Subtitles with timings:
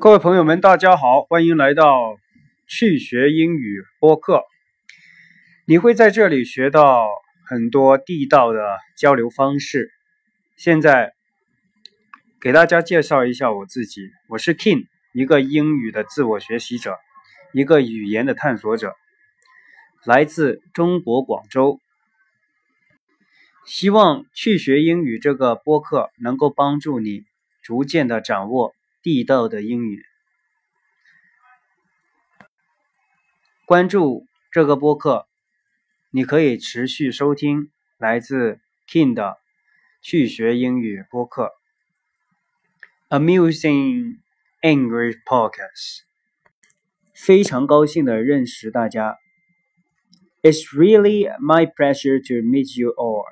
[0.00, 2.20] 各位朋友们，大家好，欢迎来到
[2.68, 4.44] 去学英语播客。
[5.66, 7.08] 你会在这里学到
[7.44, 9.90] 很多地道的交流方式。
[10.56, 11.14] 现在
[12.40, 16.96] 给大家介绍一下我自己，我是 King，一个英语的自我学习者，
[17.52, 18.94] 一个语言的探索者，
[20.04, 21.80] 来自中国广州。
[23.66, 27.24] 希望去学英语这个播客能够帮助你
[27.62, 28.74] 逐渐的掌握。
[29.02, 30.04] 地道的英语，
[33.64, 35.26] 关注这个播客，
[36.10, 39.38] 你可以持续收听来自 King 的
[40.02, 41.52] 去学英语播客
[43.08, 44.18] ，Amusing
[44.62, 46.00] English Podcast。
[47.14, 49.18] 非常高兴的认识大家
[50.42, 53.24] ，It's really my pleasure to meet you all.